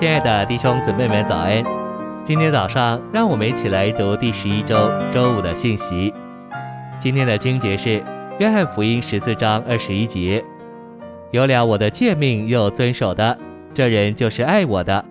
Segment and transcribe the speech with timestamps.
[0.00, 1.62] 亲爱的弟兄姊妹们，早安！
[2.24, 6.10] 今天早上，让我们一起来读第十一周周五的信息。
[6.98, 8.00] 今天的经节是
[8.38, 10.42] 《约翰福音》十四章二十一节
[11.32, 13.38] ：“有了我的诫命又遵守的，
[13.74, 15.04] 这人就是爱我的。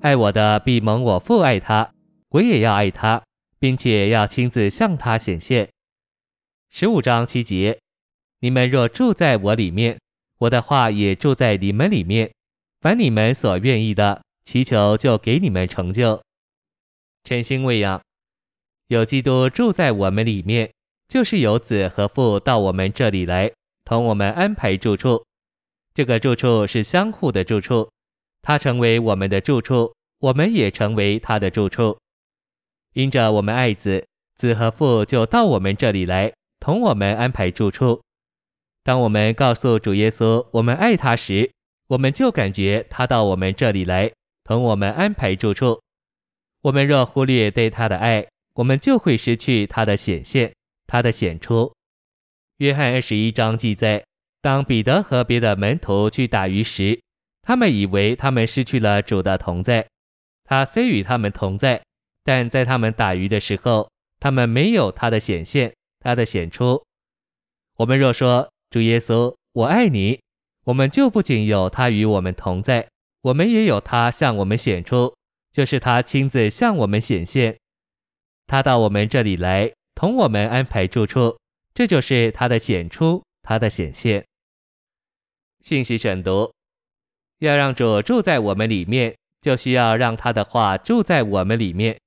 [0.00, 1.92] 爱我的必蒙我父爱他，
[2.30, 3.22] 我也要爱他，
[3.60, 5.68] 并且要亲自向他显现。”
[6.74, 7.78] 十五章七节
[8.42, 10.00] ：“你们若住在我里面，
[10.40, 12.32] 我的话也住在你们里面。”
[12.82, 16.22] 凡你们所愿意的，祈求就给你们成就。
[17.24, 18.00] 晨星喂养，
[18.88, 20.70] 有基督住在我们里面，
[21.08, 23.50] 就是有子和父到我们这里来，
[23.84, 25.24] 同我们安排住处。
[25.94, 27.88] 这个住处是相互的住处，
[28.42, 31.96] 他成为我们的住处，我们也成为他的住处。
[32.92, 38.02] 因着我们爱子，子和父就到我们这里来，同我们安排住处。
[38.82, 41.50] 当我们告诉主耶稣我们爱他时，
[41.86, 44.12] 我们就感觉他到我们这里来，
[44.44, 45.80] 同我们安排住处。
[46.60, 50.52] 我们若忽略对他的爱，我们就会失去他的显现，
[50.86, 51.72] 他的显出。
[52.58, 54.04] 约翰二十一章记载，
[54.40, 57.00] 当彼得和别的门徒去打鱼时，
[57.42, 59.86] 他们以为他们失去了主的同在。
[60.44, 61.82] 他虽与他们同在，
[62.22, 66.84] 但在他们打鱼的时候，他们没有他的显现，他的显出。
[67.76, 70.20] 我们若说主耶稣，我爱你。
[70.64, 72.88] 我们就不仅有他与我们同在，
[73.24, 75.14] 我们也有他向我们显出，
[75.50, 77.56] 就是他亲自向我们显现。
[78.46, 81.34] 他到我们这里来，同我们安排住处，
[81.72, 84.22] 这就是他的显出，他的显现。
[85.62, 86.52] 信息选读：
[87.38, 91.98] 要让主住在我们里面，就需要让他的话住在我们里面。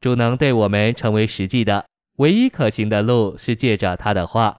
[0.00, 1.84] 主能对我们成为实际的，
[2.18, 4.56] 唯一可行的路是借着他的话。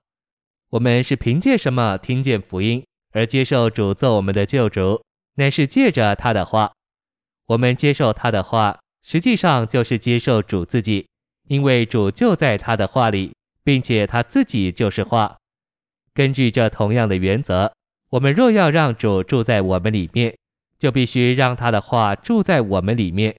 [0.71, 2.83] 我们是凭借什么听见福音？
[3.11, 5.01] 而接受主做我们的救主，
[5.35, 6.71] 乃是借着他的话。
[7.47, 11.07] 我们接受他的话，实际上就是接受主自己，
[11.47, 15.37] 因为主就在他的话里，并且他自己就是话。
[16.13, 17.73] 根据这同样的原则，
[18.11, 20.37] 我们若要让主住在我们里面，
[20.79, 23.35] 就必须让他的话住在我们里面。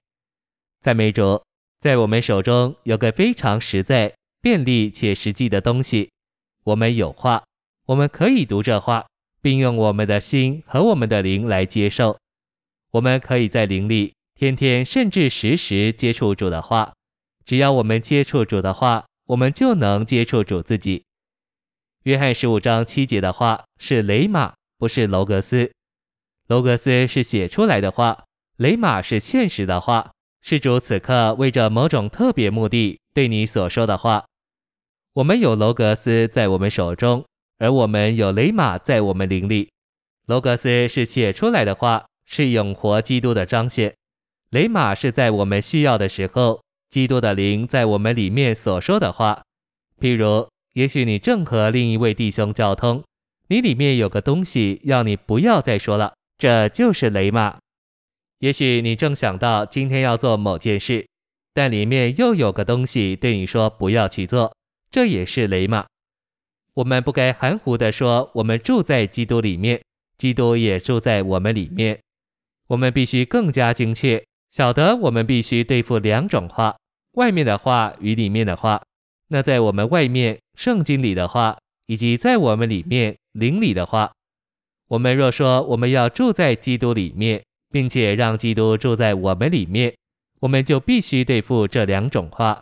[0.81, 1.43] 赞美主，
[1.79, 6.11] 在我们手中有个非常实在、便利且实际的东西，
[6.65, 7.43] 我们有话，
[7.87, 9.07] 我们可以读这话。
[9.45, 12.19] 并用我们的心和我们的灵来接受，
[12.93, 16.95] 我们可以在灵里天天甚至时时接触主的话。
[17.45, 21.05] 只要我们接触主的话，我们就能接触主自己。
[22.05, 25.71] 约翰十五章七节的话是雷玛，不是楼格斯。
[26.47, 28.25] 楼格斯是写出来的话，
[28.57, 34.25] 雷玛是现实的话，是主此刻为着某种特别目的对你所说的话。
[35.13, 37.23] 我们有楼格斯在我们手中。
[37.59, 39.71] 而我们有雷玛在我们灵里，
[40.27, 43.93] 罗格斯是写出来的话，是永活基督的彰显；
[44.51, 49.43] 雷玛是在我们需要的时候，基督的灵在我们里面所说的话。
[50.01, 53.03] 譬如，也许你正和另一位弟兄交通，
[53.49, 57.59] 你里面有个东西要你不要再说了，这就是雷玛。
[58.41, 61.07] 也许你正想到今天要做某件事，
[61.55, 64.55] 但里面又有个东西对你说不要去做，
[64.91, 65.87] 这也是雷玛。
[66.75, 69.81] 我们不该含糊地说，我们住在基督里面，
[70.19, 71.99] 基督也住在我们里面。
[72.67, 76.77] 我们必须更加精确，晓得我们必须对付两种话：
[77.13, 78.83] 外面的话与里面的话。
[79.29, 84.11] 那在我们外面圣经里的话，以及在我们里面灵里的话。
[84.89, 89.95] 我们若说我们要住在基督里面，并且让基督住在我们里面，
[90.41, 92.61] 我们就必须对付这两种话。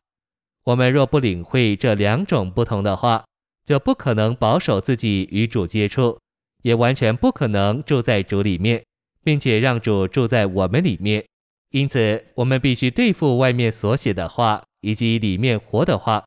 [0.64, 3.24] 我们若不领会这两种不同的话，
[3.64, 6.18] 就不可能保守自己与主接触，
[6.62, 8.84] 也完全不可能住在主里面，
[9.22, 11.24] 并且让主住在我们里面。
[11.70, 16.24] 因此，我们必须对付外面所写的话，以及里面活的话。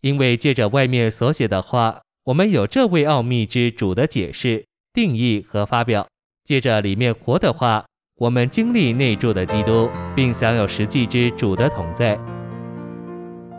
[0.00, 6.06] 因为借着外面所写的话，我们有这位奥秘之主的解释、定义和发表；
[6.44, 12.18] 借着里面活的话，我们经历内住的基督，并享有实际之主的同在。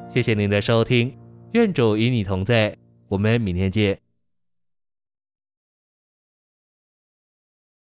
[0.07, 1.15] 谢谢您的收听，
[1.53, 2.75] 愿主与你同在。
[3.15, 4.04] 我们明天见。